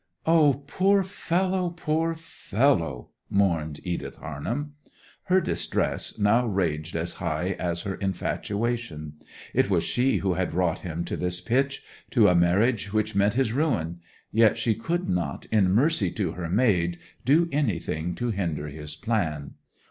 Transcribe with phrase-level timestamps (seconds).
[0.25, 4.73] 'O—poor fellow, poor fellow!' mourned Edith Harnham.
[5.25, 9.17] Her distress now raged as high as her infatuation.
[9.53, 13.53] It was she who had wrought him to this pitch—to a marriage which meant his
[13.53, 13.99] ruin;
[14.31, 19.53] yet she could not, in mercy to her maid, do anything to hinder his plan.